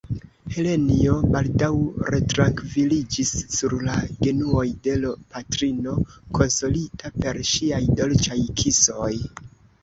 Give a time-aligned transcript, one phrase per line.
[0.53, 1.67] Helenjo baldaŭ
[2.13, 5.93] retrankviliĝis sur la genuoj de l' patrino,
[6.39, 9.13] konsolita per ŝiaj dolĉaj kisoj.